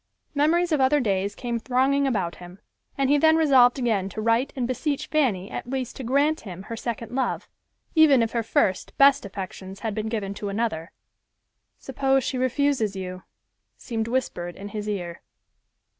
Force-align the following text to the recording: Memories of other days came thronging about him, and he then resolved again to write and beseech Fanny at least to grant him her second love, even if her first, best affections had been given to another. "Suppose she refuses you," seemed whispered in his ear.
Memories 0.33 0.71
of 0.71 0.81
other 0.81 0.99
days 0.99 1.35
came 1.35 1.59
thronging 1.59 2.07
about 2.07 2.37
him, 2.37 2.57
and 2.97 3.07
he 3.07 3.19
then 3.19 3.35
resolved 3.37 3.77
again 3.77 4.09
to 4.09 4.19
write 4.19 4.51
and 4.55 4.67
beseech 4.67 5.05
Fanny 5.05 5.51
at 5.51 5.69
least 5.69 5.95
to 5.95 6.03
grant 6.03 6.39
him 6.41 6.63
her 6.63 6.75
second 6.75 7.11
love, 7.11 7.47
even 7.93 8.23
if 8.23 8.31
her 8.31 8.41
first, 8.41 8.97
best 8.97 9.27
affections 9.27 9.81
had 9.81 9.93
been 9.93 10.07
given 10.09 10.33
to 10.33 10.49
another. 10.49 10.91
"Suppose 11.77 12.23
she 12.23 12.39
refuses 12.39 12.95
you," 12.95 13.21
seemed 13.77 14.07
whispered 14.07 14.55
in 14.55 14.69
his 14.69 14.89
ear. 14.89 15.21